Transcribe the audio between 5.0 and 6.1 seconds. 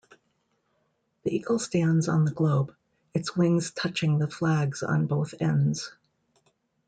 both ends.